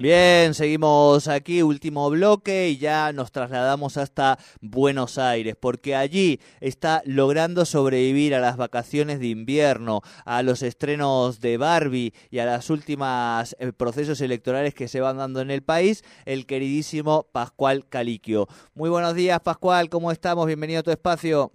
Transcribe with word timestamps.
Bien, 0.00 0.54
seguimos 0.54 1.28
aquí, 1.28 1.62
último 1.62 2.08
bloque 2.08 2.70
y 2.70 2.78
ya 2.78 3.12
nos 3.12 3.32
trasladamos 3.32 3.98
hasta 3.98 4.38
Buenos 4.62 5.18
Aires, 5.18 5.56
porque 5.60 5.94
allí 5.94 6.40
está 6.62 7.02
logrando 7.04 7.66
sobrevivir 7.66 8.34
a 8.34 8.38
las 8.38 8.56
vacaciones 8.56 9.20
de 9.20 9.26
invierno, 9.26 10.00
a 10.24 10.42
los 10.42 10.62
estrenos 10.62 11.42
de 11.42 11.58
Barbie 11.58 12.14
y 12.30 12.38
a 12.38 12.46
los 12.46 12.70
últimos 12.70 13.54
eh, 13.58 13.74
procesos 13.74 14.22
electorales 14.22 14.72
que 14.72 14.88
se 14.88 15.02
van 15.02 15.18
dando 15.18 15.42
en 15.42 15.50
el 15.50 15.62
país, 15.62 16.02
el 16.24 16.46
queridísimo 16.46 17.26
Pascual 17.30 17.86
Caliquio. 17.86 18.46
Muy 18.72 18.88
buenos 18.88 19.14
días, 19.14 19.38
Pascual, 19.40 19.90
¿cómo 19.90 20.12
estamos? 20.12 20.46
Bienvenido 20.46 20.80
a 20.80 20.82
tu 20.82 20.92
espacio. 20.92 21.52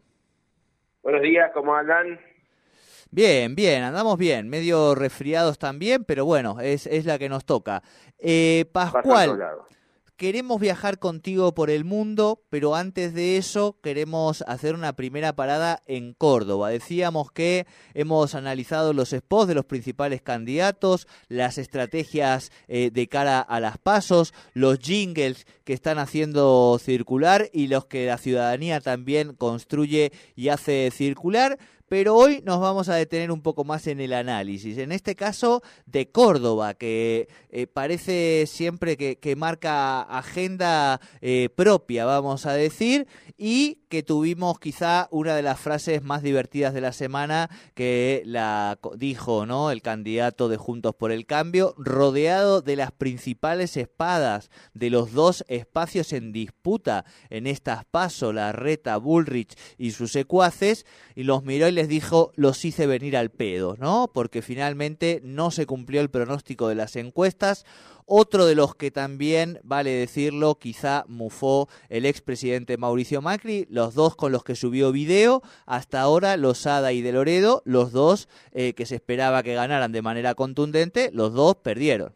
Buenos 1.02 1.24
días, 1.24 1.50
¿cómo 1.52 1.74
andan? 1.74 2.20
Bien, 3.16 3.56
bien, 3.56 3.82
andamos 3.82 4.18
bien, 4.18 4.50
medio 4.50 4.94
resfriados 4.94 5.58
también, 5.58 6.04
pero 6.04 6.26
bueno, 6.26 6.60
es, 6.60 6.86
es 6.86 7.06
la 7.06 7.18
que 7.18 7.30
nos 7.30 7.46
toca. 7.46 7.82
Eh, 8.20 8.66
Pascual, 8.74 9.40
queremos 10.18 10.60
viajar 10.60 11.00
contigo 11.00 11.54
por 11.54 11.70
el 11.70 11.86
mundo, 11.86 12.42
pero 12.50 12.76
antes 12.76 13.14
de 13.14 13.38
eso 13.38 13.80
queremos 13.82 14.42
hacer 14.48 14.76
una 14.76 14.98
primera 14.98 15.34
parada 15.34 15.82
en 15.88 16.14
Córdoba. 16.14 16.72
Decíamos 16.72 17.32
que 17.32 17.66
hemos 17.94 18.36
analizado 18.36 18.92
los 18.92 19.12
spots 19.12 19.48
de 19.48 19.56
los 19.56 19.66
principales 19.66 20.22
candidatos, 20.22 21.08
las 21.30 21.58
estrategias 21.58 22.52
eh, 22.68 22.92
de 22.92 23.08
cara 23.08 23.40
a 23.40 23.62
las 23.62 23.78
pasos, 23.78 24.34
los 24.54 24.80
jingles 24.80 25.48
que 25.64 25.72
están 25.72 26.00
haciendo 26.00 26.78
circular 26.82 27.50
y 27.54 27.68
los 27.68 27.86
que 27.86 28.08
la 28.08 28.18
ciudadanía 28.18 28.82
también 28.82 29.36
construye 29.36 30.12
y 30.36 30.50
hace 30.50 30.92
circular 30.92 31.58
pero 31.88 32.16
hoy 32.16 32.42
nos 32.44 32.60
vamos 32.60 32.90
a 32.90 32.96
detener 32.96 33.32
un 33.32 33.42
poco 33.42 33.64
más 33.64 33.88
en 33.88 34.00
el 34.00 34.14
análisis, 34.14 34.78
en 34.78 34.92
este 34.92 35.16
caso 35.16 35.62
de 35.86 36.10
Córdoba, 36.10 36.74
que 36.74 37.28
eh, 37.50 37.68
parece 37.68 38.46
siempre 38.48 38.98
que, 38.98 39.36
marca 39.36 40.02
agenda 40.02 41.02
eh, 41.22 41.50
propia, 41.56 42.06
vamos 42.06 42.46
a 42.46 42.54
decir, 42.54 43.08
y 43.38 43.80
que 43.96 44.04
tuvimos 44.04 44.60
quizá 44.60 45.08
una 45.10 45.38
de 45.38 45.42
las 45.42 45.58
frases 45.58 46.04
más 46.04 46.22
divertidas 46.22 46.74
de 46.74 46.82
la 46.82 46.92
semana 46.92 47.50
que 47.76 48.24
la 48.26 48.78
dijo 48.98 49.46
¿no? 49.46 49.72
el 49.72 49.82
candidato 49.82 50.50
de 50.50 50.58
Juntos 50.58 50.96
por 50.96 51.14
el 51.14 51.26
Cambio, 51.26 51.74
rodeado 51.78 52.62
de 52.62 52.76
las 52.76 52.92
principales 52.92 53.78
espadas 53.78 54.52
de 54.74 54.90
los 54.90 55.14
dos 55.14 55.46
espacios 55.48 56.12
en 56.12 56.34
disputa 56.34 57.06
en 57.30 57.48
estas 57.48 57.86
pasos, 57.86 58.36
la 58.36 58.52
reta 58.52 58.98
Bullrich 58.98 59.56
y 59.78 59.92
sus 59.92 60.12
secuaces, 60.12 60.86
y 61.16 61.24
los 61.24 61.46
miró 61.46 61.70
y 61.70 61.72
les 61.72 61.88
dijo, 61.88 62.34
los 62.36 62.66
hice 62.66 62.88
venir 62.88 63.16
al 63.16 63.32
pedo, 63.32 63.78
¿no? 63.80 64.12
Porque 64.14 64.42
finalmente 64.42 65.22
no 65.24 65.52
se 65.52 65.66
cumplió 65.66 66.02
el 66.02 66.10
pronóstico 66.10 66.68
de 66.68 66.76
las 66.76 66.98
encuestas. 66.98 67.64
Otro 68.08 68.46
de 68.46 68.54
los 68.54 68.76
que 68.76 68.92
también, 68.92 69.60
vale 69.64 69.90
decirlo, 69.90 70.60
quizá 70.60 71.06
mufó 71.08 71.68
el 71.90 72.06
expresidente 72.06 72.78
Mauricio 72.78 73.20
Macri, 73.20 73.66
dos 73.94 74.16
con 74.16 74.32
los 74.32 74.44
que 74.44 74.56
subió 74.56 74.92
video, 74.92 75.42
hasta 75.68 76.02
ahora 76.02 76.38
Losada 76.38 76.92
y 76.94 77.02
De 77.02 77.12
Loredo, 77.12 77.62
los 77.66 77.92
dos 77.92 78.28
eh, 78.54 78.74
que 78.74 78.86
se 78.86 78.96
esperaba 78.96 79.44
que 79.44 79.54
ganaran 79.54 79.92
de 79.92 80.02
manera 80.02 80.34
contundente, 80.34 81.10
los 81.14 81.34
dos 81.34 81.56
perdieron. 81.58 82.14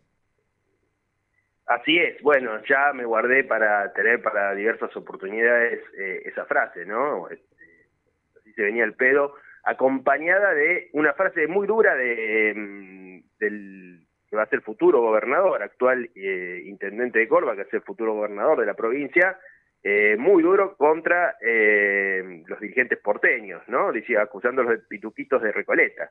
Así 1.68 2.00
es, 2.00 2.20
bueno, 2.24 2.60
ya 2.68 2.94
me 2.94 3.06
guardé 3.06 3.44
para 3.44 3.94
tener 3.94 4.24
para 4.24 4.56
diversas 4.56 4.96
oportunidades 4.98 5.80
eh, 6.00 6.24
esa 6.26 6.46
frase, 6.46 6.84
¿no? 6.86 7.28
Así 7.28 8.54
se 8.54 8.64
venía 8.64 8.86
el 8.86 8.94
pedo, 8.94 9.36
acompañada 9.64 10.54
de 10.56 10.90
una 10.94 11.14
frase 11.14 11.46
muy 11.48 11.68
dura 11.68 11.94
de, 11.96 12.54
mm, 12.56 13.22
del 13.40 14.08
que 14.30 14.36
va 14.36 14.44
a 14.44 14.50
ser 14.50 14.62
futuro 14.62 15.02
gobernador, 15.02 15.62
actual 15.64 16.10
eh, 16.16 16.62
intendente 16.66 17.20
de 17.20 17.28
Córdoba, 17.28 17.56
que 17.56 17.64
es 17.64 17.74
el 17.74 17.82
futuro 17.82 18.14
gobernador 18.14 18.60
de 18.60 18.66
la 18.66 18.76
provincia, 18.76 19.38
eh, 19.84 20.16
muy 20.18 20.44
duro 20.44 20.76
contra 20.76 21.36
eh, 21.42 22.44
los 22.48 22.60
dirigentes 22.60 23.00
porteños, 23.00 23.62
¿no? 23.68 23.92
Decía, 23.92 24.22
acusándolos 24.22 24.72
de 24.72 24.78
pituquitos 24.80 25.42
de 25.42 25.52
Recoleta. 25.52 26.10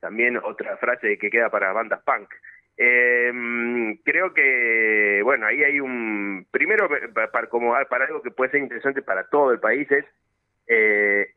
También 0.00 0.38
otra 0.38 0.76
frase 0.78 1.18
que 1.18 1.30
queda 1.30 1.50
para 1.50 1.72
bandas 1.72 2.02
punk. 2.02 2.30
creo 2.76 4.32
que, 4.32 5.20
bueno, 5.22 5.46
ahí 5.46 5.62
hay 5.62 5.80
un, 5.80 6.46
primero, 6.50 6.88
para, 7.12 7.48
como, 7.48 7.74
para 7.88 8.06
algo 8.06 8.22
que 8.22 8.30
puede 8.30 8.52
ser 8.52 8.60
interesante 8.60 9.02
para 9.02 9.24
todo 9.24 9.52
el 9.52 9.60
país 9.60 9.88
es 9.90 10.04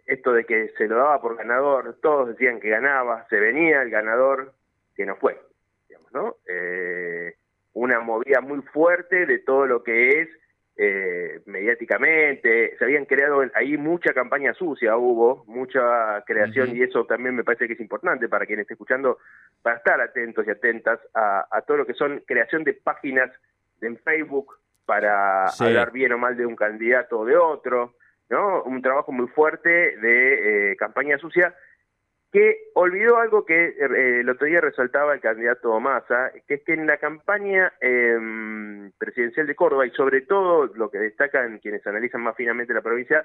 esto 0.05 0.31
de 0.31 0.45
que 0.45 0.69
se 0.77 0.87
lo 0.87 0.97
daba 0.97 1.19
por 1.19 1.35
ganador, 1.35 1.97
todos 2.01 2.29
decían 2.29 2.59
que 2.59 2.69
ganaba, 2.69 3.25
se 3.29 3.39
venía 3.39 3.81
el 3.81 3.89
ganador, 3.89 4.53
que 4.95 5.05
no 5.07 5.15
fue. 5.15 5.37
¿no? 6.13 6.37
Eh, 6.47 7.35
una 7.73 7.99
movida 7.99 8.39
muy 8.41 8.61
fuerte 8.61 9.25
de 9.25 9.39
todo 9.39 9.65
lo 9.65 9.83
que 9.83 10.21
es 10.21 10.29
eh, 10.75 11.41
mediáticamente, 11.45 12.75
se 12.77 12.83
habían 12.83 13.05
creado 13.05 13.43
ahí 13.53 13.77
mucha 13.77 14.11
campaña 14.11 14.53
sucia, 14.55 14.97
hubo 14.97 15.43
mucha 15.45 16.23
creación 16.25 16.75
y 16.75 16.81
eso 16.81 17.05
también 17.05 17.35
me 17.35 17.43
parece 17.43 17.67
que 17.67 17.73
es 17.73 17.79
importante 17.79 18.27
para 18.27 18.47
quien 18.47 18.59
esté 18.59 18.73
escuchando, 18.73 19.19
para 19.61 19.77
estar 19.77 20.01
atentos 20.01 20.47
y 20.47 20.49
atentas 20.49 20.99
a, 21.13 21.61
todo 21.67 21.77
lo 21.77 21.85
que 21.85 21.93
son 21.93 22.23
creación 22.25 22.63
de 22.63 22.73
páginas 22.73 23.29
en 23.81 23.97
Facebook 23.99 24.55
para 24.85 25.45
hablar 25.45 25.91
bien 25.91 26.11
o 26.13 26.17
mal 26.17 26.35
de 26.35 26.45
un 26.45 26.55
candidato 26.55 27.19
o 27.19 27.25
de 27.25 27.37
otro, 27.37 27.93
¿no? 28.29 28.63
Un 28.63 28.81
trabajo 28.81 29.11
muy 29.11 29.27
fuerte 29.27 29.69
de 29.69 30.71
eh, 30.71 30.75
campaña 30.75 31.19
sucia 31.19 31.53
que 32.33 32.71
olvidó 32.73 33.17
algo 33.17 33.45
que 33.45 33.67
eh, 33.67 34.19
el 34.21 34.27
otro 34.27 34.47
día 34.47 34.59
resaltaba 34.59 35.13
el 35.13 35.21
candidato 35.21 35.79
Massa, 35.79 36.31
que 36.47 36.55
es 36.55 36.63
que 36.63 36.73
en 36.73 36.87
la 36.87 36.97
campaña 36.97 37.71
em, 37.79 38.91
presidencial 38.97 39.45
de 39.45 39.55
Córdoba, 39.55 39.85
y 39.85 39.91
sobre 39.91 40.21
todo 40.21 40.65
lo 40.73 40.89
que 40.89 40.97
destacan 40.97 41.59
quienes 41.59 41.85
analizan 41.85 42.21
más 42.21 42.35
finamente 42.35 42.73
la 42.73 42.81
provincia, 42.81 43.23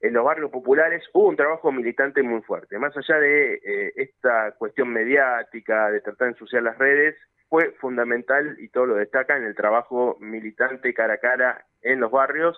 en 0.00 0.12
los 0.12 0.24
barrios 0.24 0.52
populares 0.52 1.02
hubo 1.12 1.28
un 1.28 1.36
trabajo 1.36 1.72
militante 1.72 2.22
muy 2.22 2.40
fuerte. 2.42 2.78
Más 2.78 2.96
allá 2.96 3.18
de 3.18 3.54
eh, 3.54 3.92
esta 3.96 4.52
cuestión 4.52 4.90
mediática, 4.90 5.90
de 5.90 6.00
tratar 6.00 6.28
de 6.28 6.32
ensuciar 6.34 6.62
las 6.62 6.78
redes, 6.78 7.16
fue 7.48 7.72
fundamental, 7.80 8.56
y 8.60 8.68
todo 8.68 8.86
lo 8.86 8.94
destacan, 8.94 9.42
el 9.42 9.56
trabajo 9.56 10.16
militante 10.20 10.94
cara 10.94 11.14
a 11.14 11.18
cara 11.18 11.66
en 11.82 11.98
los 11.98 12.12
barrios, 12.12 12.56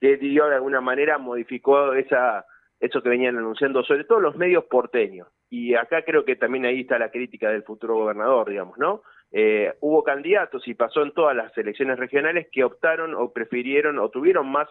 que 0.00 0.16
dio 0.16 0.48
de 0.48 0.54
alguna 0.54 0.80
manera, 0.80 1.18
modificó 1.18 1.92
esa 1.92 2.46
eso 2.80 3.02
que 3.02 3.08
venían 3.08 3.36
anunciando, 3.36 3.82
sobre 3.82 4.04
todo 4.04 4.20
los 4.20 4.36
medios 4.36 4.64
porteños. 4.64 5.28
Y 5.50 5.74
acá 5.74 6.02
creo 6.02 6.24
que 6.24 6.36
también 6.36 6.64
ahí 6.64 6.80
está 6.82 6.98
la 6.98 7.10
crítica 7.10 7.50
del 7.50 7.64
futuro 7.64 7.96
gobernador, 7.96 8.48
digamos, 8.48 8.78
¿no? 8.78 9.02
Eh, 9.32 9.74
hubo 9.80 10.04
candidatos 10.04 10.66
y 10.66 10.74
pasó 10.74 11.02
en 11.02 11.12
todas 11.12 11.36
las 11.36 11.56
elecciones 11.58 11.98
regionales 11.98 12.48
que 12.50 12.64
optaron 12.64 13.14
o 13.14 13.32
prefirieron 13.32 13.98
o 13.98 14.08
tuvieron 14.08 14.50
más 14.50 14.68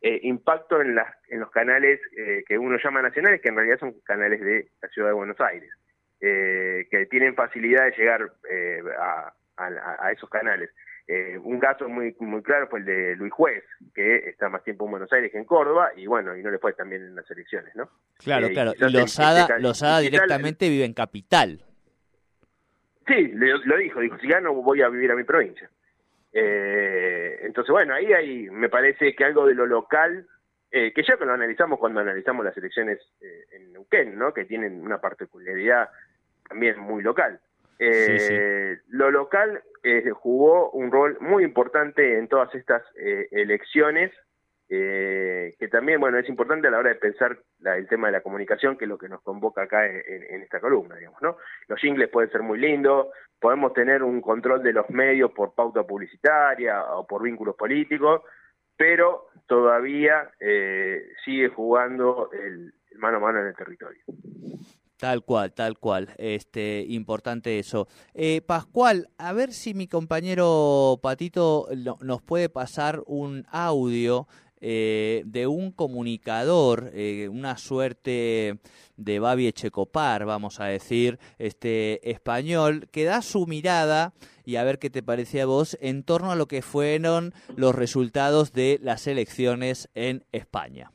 eh, 0.00 0.20
impacto 0.22 0.80
en, 0.80 0.96
en 1.28 1.40
los 1.40 1.50
canales 1.50 2.00
eh, 2.16 2.42
que 2.46 2.58
uno 2.58 2.78
llama 2.82 3.02
nacionales, 3.02 3.40
que 3.42 3.48
en 3.48 3.56
realidad 3.56 3.78
son 3.80 3.94
canales 4.04 4.40
de 4.40 4.68
la 4.80 4.88
ciudad 4.88 5.08
de 5.08 5.14
Buenos 5.14 5.40
Aires, 5.40 5.70
que 6.20 7.08
tienen 7.10 7.34
facilidad 7.34 7.84
de 7.86 7.96
llegar 7.96 8.30
a 9.56 10.12
esos 10.12 10.30
canales. 10.30 10.70
Eh, 11.08 11.36
un 11.42 11.58
caso 11.58 11.88
muy 11.88 12.14
muy 12.20 12.42
claro 12.42 12.68
fue 12.68 12.78
el 12.78 12.84
de 12.84 13.16
Luis 13.16 13.32
Juez, 13.32 13.64
que 13.94 14.28
está 14.28 14.48
más 14.48 14.62
tiempo 14.62 14.84
en 14.84 14.92
Buenos 14.92 15.12
Aires 15.12 15.32
que 15.32 15.38
en 15.38 15.44
Córdoba, 15.44 15.90
y 15.96 16.06
bueno, 16.06 16.36
y 16.36 16.42
no 16.42 16.50
le 16.50 16.58
fue 16.58 16.72
también 16.74 17.02
en 17.02 17.14
las 17.16 17.28
elecciones, 17.30 17.74
¿no? 17.74 17.88
Claro, 18.18 18.46
eh, 18.46 18.52
claro. 18.52 18.72
Y 18.76 18.92
Lozada, 19.60 20.00
directamente 20.00 20.68
vive 20.68 20.84
en 20.84 20.94
Capital. 20.94 21.60
Sí, 23.06 23.32
lo, 23.34 23.76
dijo, 23.76 24.00
dijo, 24.00 24.16
si 24.18 24.28
gano 24.28 24.54
voy 24.54 24.80
a 24.80 24.88
vivir 24.88 25.10
a 25.10 25.16
mi 25.16 25.24
provincia. 25.24 25.68
Eh, 26.32 27.40
entonces, 27.42 27.70
bueno, 27.72 27.94
ahí 27.94 28.12
hay, 28.12 28.48
me 28.48 28.68
parece 28.68 29.14
que 29.14 29.24
algo 29.24 29.46
de 29.46 29.54
lo 29.54 29.66
local, 29.66 30.26
que 30.70 31.02
ya 31.06 31.18
que 31.18 31.26
lo 31.26 31.34
analizamos 31.34 31.78
cuando 31.78 32.00
analizamos 32.00 32.44
las 32.44 32.56
elecciones 32.56 32.98
en 33.50 33.72
Neuquén, 33.72 34.16
¿no? 34.16 34.32
Que 34.32 34.46
tienen 34.46 34.80
una 34.80 34.98
particularidad 34.98 35.90
también 36.48 36.78
muy 36.78 37.02
local. 37.02 37.40
Eh, 37.78 38.78
Lo 38.88 39.10
local 39.10 39.62
eh, 39.84 40.10
jugó 40.10 40.70
un 40.70 40.92
rol 40.92 41.18
muy 41.20 41.42
importante 41.42 42.16
en 42.18 42.28
todas 42.28 42.54
estas 42.54 42.82
eh, 42.96 43.26
elecciones, 43.32 44.12
eh, 44.68 45.54
que 45.58 45.68
también, 45.68 46.00
bueno, 46.00 46.18
es 46.18 46.28
importante 46.28 46.68
a 46.68 46.70
la 46.70 46.78
hora 46.78 46.90
de 46.90 46.94
pensar 46.94 47.36
el 47.64 47.88
tema 47.88 48.06
de 48.06 48.12
la 48.12 48.20
comunicación, 48.22 48.78
que 48.78 48.84
es 48.84 48.88
lo 48.88 48.96
que 48.96 49.08
nos 49.08 49.20
convoca 49.22 49.62
acá 49.62 49.84
en, 49.86 50.40
esta 50.42 50.60
columna, 50.60 50.96
digamos, 50.96 51.20
¿no? 51.20 51.36
Los 51.66 51.80
jingles 51.80 52.08
pueden 52.10 52.30
ser 52.30 52.42
muy 52.42 52.58
lindos, 52.58 53.08
podemos 53.40 53.74
tener 53.74 54.02
un 54.02 54.20
control 54.20 54.62
de 54.62 54.72
los 54.72 54.88
medios 54.88 55.32
por 55.32 55.54
pauta 55.54 55.82
publicitaria 55.82 56.84
o 56.94 57.06
por 57.06 57.22
vínculos 57.22 57.56
políticos, 57.56 58.22
pero 58.76 59.26
todavía 59.46 60.30
sigue 61.24 61.48
jugando 61.48 62.30
el 62.32 62.72
mano 62.96 63.18
a 63.18 63.20
mano 63.20 63.40
en 63.40 63.48
el 63.48 63.56
territorio. 63.56 64.02
Tal 65.02 65.24
cual, 65.24 65.52
tal 65.52 65.80
cual. 65.80 66.14
Este, 66.16 66.86
importante 66.88 67.58
eso. 67.58 67.88
Eh, 68.14 68.40
Pascual, 68.40 69.08
a 69.18 69.32
ver 69.32 69.52
si 69.52 69.74
mi 69.74 69.88
compañero 69.88 71.00
Patito 71.02 71.66
nos 72.02 72.22
puede 72.22 72.48
pasar 72.48 73.02
un 73.08 73.44
audio 73.50 74.28
eh, 74.60 75.24
de 75.26 75.48
un 75.48 75.72
comunicador, 75.72 76.92
eh, 76.94 77.28
una 77.28 77.58
suerte 77.58 78.60
de 78.96 79.18
Babi 79.18 79.48
Echecopar, 79.48 80.24
vamos 80.24 80.60
a 80.60 80.66
decir, 80.66 81.18
este 81.36 82.08
español, 82.08 82.86
que 82.92 83.02
da 83.02 83.22
su 83.22 83.48
mirada 83.48 84.14
y 84.44 84.54
a 84.54 84.62
ver 84.62 84.78
qué 84.78 84.88
te 84.88 85.02
parece 85.02 85.40
a 85.40 85.46
vos 85.46 85.76
en 85.80 86.04
torno 86.04 86.30
a 86.30 86.36
lo 86.36 86.46
que 86.46 86.62
fueron 86.62 87.34
los 87.56 87.74
resultados 87.74 88.52
de 88.52 88.78
las 88.80 89.08
elecciones 89.08 89.88
en 89.94 90.24
España. 90.30 90.92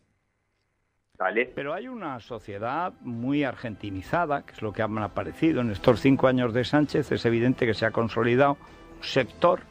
Pero 1.55 1.73
hay 1.73 1.87
una 1.87 2.19
sociedad 2.19 2.93
muy 3.01 3.43
argentinizada, 3.43 4.43
que 4.43 4.53
es 4.53 4.61
lo 4.61 4.71
que 4.71 4.83
han 4.83 4.97
aparecido 4.99 5.61
en 5.61 5.71
estos 5.71 5.99
cinco 5.99 6.27
años 6.27 6.53
de 6.53 6.63
Sánchez. 6.63 7.11
Es 7.11 7.25
evidente 7.25 7.65
que 7.65 7.73
se 7.73 7.87
ha 7.87 7.91
consolidado 7.91 8.57
un 8.97 9.03
sector 9.03 9.61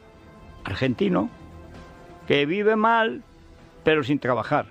argentino 0.65 1.29
que 2.27 2.45
vive 2.45 2.75
mal, 2.75 3.23
pero 3.85 4.03
sin 4.03 4.19
trabajar. 4.19 4.65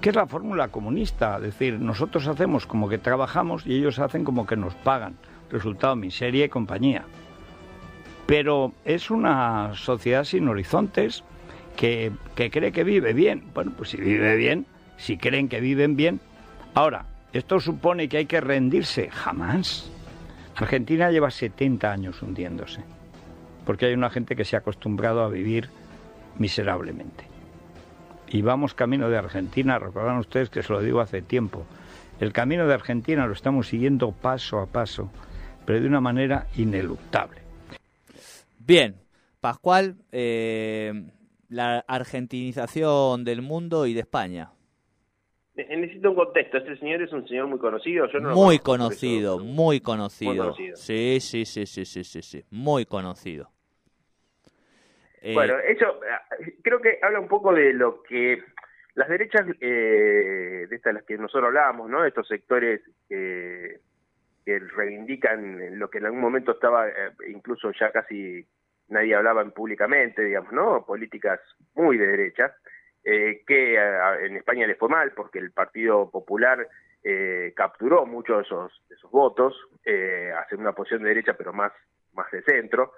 ¿Qué 0.00 0.08
es 0.08 0.16
la 0.16 0.26
fórmula 0.26 0.68
comunista? 0.68 1.36
Es 1.36 1.42
decir, 1.42 1.78
nosotros 1.78 2.26
hacemos 2.26 2.66
como 2.66 2.88
que 2.88 2.98
trabajamos 2.98 3.64
y 3.64 3.76
ellos 3.76 4.00
hacen 4.00 4.24
como 4.24 4.46
que 4.46 4.56
nos 4.56 4.74
pagan. 4.74 5.16
Resultado, 5.48 5.94
miseria 5.94 6.46
y 6.46 6.48
compañía. 6.48 7.04
Pero 8.26 8.72
es 8.84 9.12
una 9.12 9.74
sociedad 9.74 10.24
sin 10.24 10.48
horizontes 10.48 11.22
que, 11.76 12.10
que 12.34 12.50
cree 12.50 12.72
que 12.72 12.82
vive 12.82 13.12
bien. 13.12 13.44
Bueno, 13.54 13.72
pues 13.76 13.90
si 13.90 13.96
vive 13.96 14.34
bien, 14.36 14.66
si 14.98 15.16
creen 15.16 15.48
que 15.48 15.60
viven 15.60 15.96
bien. 15.96 16.20
Ahora, 16.74 17.06
¿esto 17.32 17.60
supone 17.60 18.08
que 18.08 18.18
hay 18.18 18.26
que 18.26 18.40
rendirse? 18.40 19.08
Jamás. 19.08 19.90
Argentina 20.54 21.10
lleva 21.10 21.30
70 21.30 21.90
años 21.90 22.20
hundiéndose, 22.20 22.82
porque 23.64 23.86
hay 23.86 23.94
una 23.94 24.10
gente 24.10 24.36
que 24.36 24.44
se 24.44 24.56
ha 24.56 24.58
acostumbrado 24.58 25.22
a 25.22 25.28
vivir 25.28 25.70
miserablemente. 26.36 27.24
Y 28.28 28.42
vamos 28.42 28.74
camino 28.74 29.08
de 29.08 29.16
Argentina, 29.16 29.78
recordarán 29.78 30.18
ustedes 30.18 30.50
que 30.50 30.62
se 30.62 30.72
lo 30.72 30.82
digo 30.82 31.00
hace 31.00 31.22
tiempo, 31.22 31.64
el 32.20 32.32
camino 32.32 32.66
de 32.66 32.74
Argentina 32.74 33.26
lo 33.26 33.32
estamos 33.32 33.68
siguiendo 33.68 34.10
paso 34.10 34.58
a 34.58 34.66
paso, 34.66 35.10
pero 35.64 35.80
de 35.80 35.86
una 35.86 36.00
manera 36.00 36.48
ineluctable. 36.56 37.40
Bien, 38.58 38.96
Pascual, 39.40 39.96
eh, 40.10 40.92
la 41.48 41.84
argentinización 41.86 43.24
del 43.24 43.40
mundo 43.40 43.86
y 43.86 43.94
de 43.94 44.00
España. 44.00 44.50
Necesito 45.66 46.10
un 46.10 46.16
contexto. 46.16 46.58
Este 46.58 46.76
señor 46.76 47.02
es 47.02 47.12
un 47.12 47.26
señor 47.26 47.48
muy 47.48 47.58
conocido. 47.58 48.06
Yo 48.06 48.20
no 48.20 48.32
muy, 48.34 48.60
conocido, 48.60 49.40
muy 49.40 49.80
conocido, 49.80 50.54
Sí, 50.74 51.18
sí, 51.20 51.44
sí, 51.44 51.66
sí, 51.66 51.84
sí, 51.84 52.04
sí, 52.04 52.22
sí. 52.22 52.44
Muy 52.50 52.86
conocido. 52.86 53.50
Eh, 55.20 55.34
bueno, 55.34 55.58
eso 55.58 56.00
eh, 56.04 56.54
creo 56.62 56.80
que 56.80 57.00
habla 57.02 57.18
un 57.18 57.26
poco 57.26 57.52
de 57.52 57.72
lo 57.72 58.04
que 58.04 58.40
las 58.94 59.08
derechas, 59.08 59.46
eh, 59.60 60.66
de 60.68 60.76
estas 60.76 60.94
las 60.94 61.02
que 61.02 61.18
nosotros 61.18 61.48
hablábamos, 61.48 61.90
¿no? 61.90 62.04
Estos 62.04 62.28
sectores 62.28 62.80
que, 63.08 63.80
que 64.44 64.60
reivindican 64.60 65.76
lo 65.76 65.90
que 65.90 65.98
en 65.98 66.06
algún 66.06 66.20
momento 66.20 66.52
estaba, 66.52 66.86
incluso 67.28 67.72
ya 67.72 67.90
casi 67.90 68.46
nadie 68.90 69.16
hablaba 69.16 69.44
públicamente, 69.50 70.22
digamos, 70.22 70.52
¿no? 70.52 70.84
Políticas 70.86 71.40
muy 71.74 71.98
de 71.98 72.06
derecha 72.06 72.54
eh, 73.10 73.42
que 73.46 73.74
en 74.26 74.36
España 74.36 74.66
le 74.66 74.74
fue 74.74 74.90
mal 74.90 75.12
porque 75.12 75.38
el 75.38 75.50
Partido 75.50 76.10
Popular 76.10 76.68
eh, 77.02 77.54
capturó 77.56 78.04
muchos 78.04 78.36
de 78.36 78.42
esos, 78.42 78.82
esos 78.90 79.10
votos, 79.10 79.56
eh, 79.82 80.30
una 80.58 80.72
posición 80.72 81.02
de 81.02 81.08
derecha 81.08 81.32
pero 81.32 81.54
más, 81.54 81.72
más 82.12 82.30
de 82.30 82.42
centro. 82.42 82.92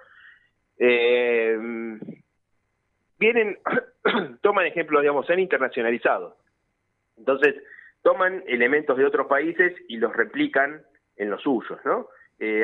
Eh, 0.77 1.57
vienen, 3.17 3.57
toman 4.41 4.65
ejemplos, 4.65 5.01
digamos, 5.01 5.25
se 5.25 5.31
han 5.31 5.39
internacionalizado. 5.39 6.35
Entonces, 7.17 7.55
toman 8.01 8.43
elementos 8.47 8.97
de 8.97 9.05
otros 9.05 9.27
países 9.27 9.73
y 9.87 9.95
los 9.95 10.13
replican 10.13 10.81
en 11.15 11.29
los 11.29 11.41
suyos, 11.41 11.79
¿no? 11.85 12.09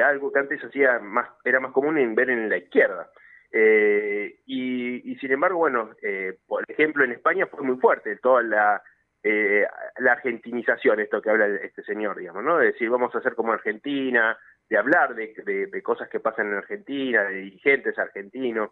algo 0.04 0.34
que 0.34 0.40
antes 0.40 0.60
hacía 0.66 0.98
más, 1.00 1.30
era 1.46 1.60
más 1.60 1.72
común 1.72 1.98
en 1.98 2.16
ver 2.16 2.32
en 2.32 2.50
la 2.50 2.58
izquierda. 2.58 3.10
Eh, 3.52 4.40
y, 4.46 5.16
sin 5.16 5.32
embargo, 5.32 5.58
bueno, 5.60 5.92
eh, 6.02 6.38
por 6.46 6.64
ejemplo, 6.68 7.04
en 7.04 7.14
España 7.14 7.48
fue 7.48 7.64
muy 7.64 7.78
fuerte 7.78 8.18
toda 8.18 8.42
la, 8.44 8.82
eh, 9.24 9.66
la 10.00 10.12
argentinización, 10.14 11.00
esto 11.00 11.22
que 11.22 11.30
habla 11.30 11.48
este 11.48 11.84
señor, 11.84 12.18
digamos, 12.18 12.44
¿no? 12.44 12.58
De 12.58 12.68
decir, 12.68 12.90
vamos 12.90 13.14
a 13.16 13.20
hacer 13.20 13.36
como 13.36 13.54
Argentina, 13.54 14.38
de 14.70 14.78
hablar 14.78 15.16
de, 15.16 15.34
de, 15.72 15.82
cosas 15.82 16.10
que 16.10 16.20
pasan 16.20 16.48
en 16.48 16.56
Argentina, 16.56 17.24
de 17.24 17.36
dirigentes 17.36 17.98
argentinos, 17.98 18.72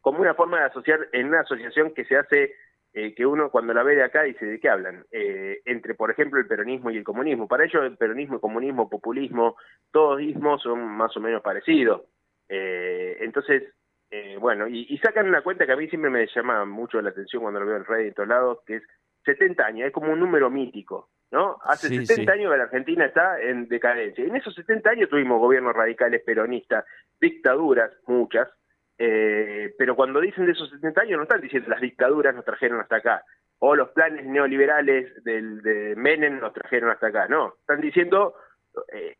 como 0.00 0.20
una 0.20 0.34
forma 0.34 0.60
de 0.60 0.66
asociar, 0.66 1.08
en 1.12 1.28
una 1.28 1.40
asociación 1.40 1.92
que 1.92 2.04
se 2.04 2.16
hace, 2.16 2.54
eh, 2.94 3.14
que 3.14 3.26
uno 3.26 3.50
cuando 3.50 3.74
la 3.74 3.82
ve 3.82 3.96
de 3.96 4.04
acá 4.04 4.22
dice, 4.22 4.46
¿de 4.46 4.58
qué 4.58 4.68
hablan? 4.70 5.04
Eh, 5.12 5.60
entre, 5.66 5.94
por 5.94 6.10
ejemplo, 6.10 6.40
el 6.40 6.46
peronismo 6.46 6.90
y 6.90 6.96
el 6.96 7.04
comunismo. 7.04 7.46
Para 7.46 7.64
ellos 7.64 7.84
el 7.84 7.96
peronismo, 7.96 8.36
el 8.36 8.40
comunismo, 8.40 8.88
populismo, 8.88 9.56
todos 9.92 10.22
ismos 10.22 10.62
son 10.62 10.80
más 10.80 11.14
o 11.16 11.20
menos 11.20 11.42
parecidos. 11.42 12.02
Eh, 12.48 13.16
entonces, 13.20 13.64
eh, 14.10 14.36
bueno, 14.40 14.66
y, 14.68 14.96
sacan 14.98 15.28
una 15.28 15.42
cuenta 15.42 15.66
que 15.66 15.72
a 15.72 15.76
mí 15.76 15.88
siempre 15.88 16.10
me 16.10 16.26
llama 16.26 16.64
mucho 16.64 17.00
la 17.02 17.10
atención 17.10 17.42
cuando 17.42 17.60
lo 17.60 17.66
veo 17.66 17.76
en 17.76 17.84
redes 17.84 18.06
de 18.06 18.12
todos 18.12 18.28
lados, 18.28 18.58
que 18.66 18.76
es 18.76 18.82
70 19.24 19.66
años, 19.66 19.86
es 19.86 19.92
como 19.92 20.12
un 20.12 20.20
número 20.20 20.48
mítico, 20.48 21.10
¿no? 21.30 21.58
Hace 21.62 21.88
70 21.88 22.32
años 22.32 22.50
que 22.50 22.56
la 22.56 22.64
Argentina 22.64 23.04
está 23.04 23.38
en 23.40 23.68
decadencia. 23.68 24.24
En 24.24 24.36
esos 24.36 24.54
70 24.54 24.90
años 24.90 25.10
tuvimos 25.10 25.40
gobiernos 25.40 25.74
radicales 25.74 26.22
peronistas, 26.24 26.86
dictaduras, 27.20 27.92
muchas, 28.06 28.48
eh, 28.96 29.74
pero 29.76 29.94
cuando 29.94 30.20
dicen 30.20 30.46
de 30.46 30.52
esos 30.52 30.70
70 30.70 31.02
años 31.02 31.16
no 31.18 31.22
están 31.24 31.42
diciendo 31.42 31.68
las 31.68 31.80
dictaduras 31.80 32.34
nos 32.34 32.46
trajeron 32.46 32.80
hasta 32.80 32.96
acá, 32.96 33.24
o 33.58 33.76
los 33.76 33.90
planes 33.90 34.24
neoliberales 34.24 35.22
del, 35.22 35.60
de 35.60 35.94
Menem 35.96 36.40
nos 36.40 36.54
trajeron 36.54 36.90
hasta 36.90 37.08
acá, 37.08 37.28
no, 37.28 37.54
están 37.60 37.80
diciendo 37.82 38.34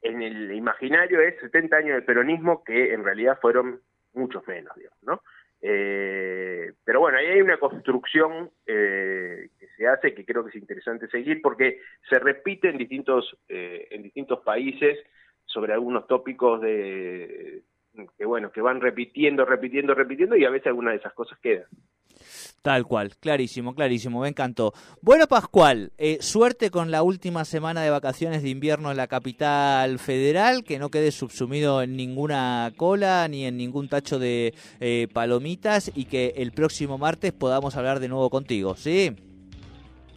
en 0.03 0.23
el 0.23 0.53
imaginario 0.53 1.21
es 1.21 1.39
70 1.41 1.77
años 1.77 1.97
de 1.97 2.03
peronismo 2.03 2.62
que 2.65 2.93
en 2.93 3.05
realidad 3.05 3.39
fueron 3.41 3.81
muchos 4.12 4.47
menos, 4.47 4.75
digamos, 4.77 5.03
¿no? 5.03 5.23
Eh, 5.61 6.73
pero 6.85 7.00
bueno, 7.00 7.19
ahí 7.19 7.27
hay 7.27 7.41
una 7.41 7.59
construcción 7.59 8.50
eh, 8.65 9.49
que 9.59 9.67
se 9.77 9.89
hace 9.89 10.15
que 10.15 10.25
creo 10.25 10.45
que 10.45 10.50
es 10.50 10.56
interesante 10.56 11.09
seguir 11.09 11.43
porque 11.43 11.81
se 12.09 12.19
repite 12.19 12.69
en 12.69 12.79
distintos, 12.79 13.37
en 13.49 14.03
distintos 14.03 14.41
países 14.41 14.99
sobre 15.45 15.73
algunos 15.73 16.07
tópicos 16.07 16.61
de 16.61 17.62
que 18.17 18.25
bueno, 18.25 18.52
que 18.52 18.61
van 18.61 18.81
repitiendo, 18.81 19.45
repitiendo, 19.45 19.95
repitiendo 19.95 20.37
y 20.37 20.45
a 20.45 20.50
veces 20.50 20.69
alguna 20.69 20.93
de 20.93 20.99
esas 20.99 21.12
cosas 21.14 21.38
quedan. 21.40 21.67
Tal 22.62 22.85
cual, 22.85 23.17
clarísimo, 23.17 23.75
clarísimo, 23.75 24.21
me 24.21 24.29
encantó. 24.29 24.73
Bueno, 25.00 25.29
Pascual, 25.29 25.93
eh, 25.97 26.19
suerte 26.21 26.71
con 26.71 26.91
la 26.91 27.03
última 27.03 27.45
semana 27.45 27.83
de 27.83 27.91
vacaciones 27.91 28.43
de 28.43 28.49
invierno 28.49 28.91
en 28.91 28.97
la 28.97 29.07
capital 29.07 29.99
federal, 30.00 30.65
que 30.65 30.79
no 30.79 30.91
quede 30.91 31.12
subsumido 31.12 31.83
en 31.83 31.97
ninguna 31.97 32.73
cola 32.77 33.29
ni 33.29 33.45
en 33.45 33.57
ningún 33.57 33.88
tacho 33.88 34.19
de 34.19 34.55
eh, 34.81 35.07
palomitas 35.12 35.93
y 35.95 36.07
que 36.07 36.35
el 36.37 36.50
próximo 36.50 36.99
martes 36.99 37.33
podamos 37.33 37.77
hablar 37.77 38.00
de 38.00 38.09
nuevo 38.09 38.29
contigo, 38.29 38.75
¿sí? 38.75 39.15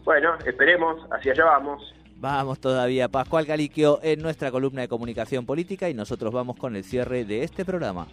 Bueno, 0.04 0.34
esperemos, 0.46 1.00
hacia 1.12 1.34
allá 1.34 1.46
vamos. 1.46 1.94
Vamos 2.16 2.60
todavía, 2.60 3.08
Pascual 3.08 3.46
Caliquio 3.46 4.00
en 4.02 4.22
nuestra 4.22 4.52
columna 4.52 4.82
de 4.82 4.88
comunicación 4.88 5.46
política 5.46 5.90
y 5.90 5.94
nosotros 5.94 6.34
vamos 6.34 6.56
con 6.56 6.76
el 6.76 6.84
cierre 6.84 7.24
de 7.24 7.44
este 7.44 7.66
programa. 7.66 8.08